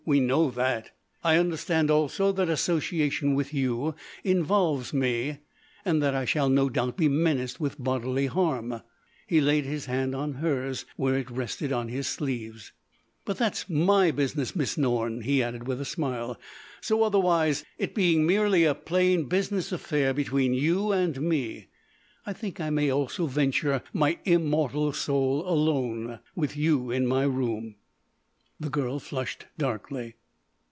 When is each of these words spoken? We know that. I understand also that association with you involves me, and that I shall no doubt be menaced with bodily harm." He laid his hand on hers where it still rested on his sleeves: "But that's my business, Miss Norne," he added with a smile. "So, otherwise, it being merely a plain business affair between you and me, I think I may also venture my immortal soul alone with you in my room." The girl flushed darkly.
We 0.03 0.19
know 0.19 0.49
that. 0.49 0.89
I 1.23 1.37
understand 1.37 1.91
also 1.91 2.31
that 2.31 2.49
association 2.49 3.35
with 3.35 3.53
you 3.53 3.93
involves 4.23 4.93
me, 4.93 5.37
and 5.85 6.01
that 6.01 6.15
I 6.15 6.25
shall 6.25 6.49
no 6.49 6.69
doubt 6.69 6.97
be 6.97 7.07
menaced 7.07 7.59
with 7.59 7.81
bodily 7.81 8.25
harm." 8.25 8.81
He 9.27 9.39
laid 9.39 9.65
his 9.65 9.85
hand 9.85 10.15
on 10.15 10.33
hers 10.33 10.85
where 10.95 11.15
it 11.15 11.27
still 11.27 11.35
rested 11.37 11.71
on 11.71 11.87
his 11.89 12.07
sleeves: 12.07 12.71
"But 13.25 13.37
that's 13.37 13.69
my 13.69 14.09
business, 14.09 14.55
Miss 14.55 14.75
Norne," 14.75 15.21
he 15.21 15.43
added 15.43 15.67
with 15.67 15.79
a 15.79 15.85
smile. 15.85 16.39
"So, 16.81 17.03
otherwise, 17.03 17.63
it 17.77 17.93
being 17.93 18.25
merely 18.25 18.63
a 18.65 18.73
plain 18.73 19.25
business 19.25 19.71
affair 19.71 20.15
between 20.15 20.55
you 20.55 20.91
and 20.91 21.21
me, 21.21 21.67
I 22.25 22.33
think 22.33 22.59
I 22.59 22.71
may 22.71 22.89
also 22.89 23.27
venture 23.27 23.83
my 23.93 24.17
immortal 24.25 24.93
soul 24.93 25.47
alone 25.47 26.19
with 26.35 26.57
you 26.57 26.89
in 26.89 27.05
my 27.05 27.23
room." 27.23 27.75
The 28.59 28.69
girl 28.69 28.99
flushed 28.99 29.47
darkly. 29.57 30.17